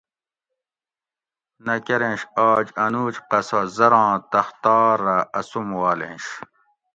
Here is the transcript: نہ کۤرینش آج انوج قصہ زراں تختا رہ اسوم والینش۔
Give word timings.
نہ 1.65 1.75
کۤرینش 1.85 2.21
آج 2.49 2.65
انوج 2.85 3.15
قصہ 3.29 3.61
زراں 3.75 4.11
تختا 4.31 4.79
رہ 5.03 5.17
اسوم 5.39 5.69
والینش۔ 5.79 6.25